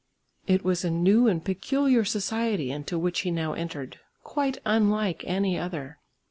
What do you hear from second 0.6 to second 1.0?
was a